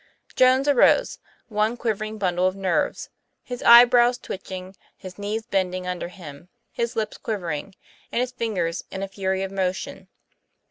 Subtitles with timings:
[0.35, 3.11] Jones arose, one quivering bundle of nerves,
[3.43, 7.75] his eyebrows twitching, his knees bending under him, his lips quivering,
[8.11, 10.07] and his fingers in a fury of motion.